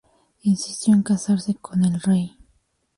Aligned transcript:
Insistió 0.41 0.95
en 0.95 1.03
casarse 1.03 1.53
con 1.53 1.85
el 1.85 2.01
rey. 2.01 2.35